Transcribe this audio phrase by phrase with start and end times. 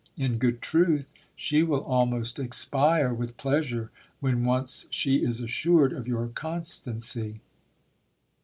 [0.17, 1.05] In good truth,
[1.35, 7.39] she will almost expire with pleasure when once she is assured of your constancy."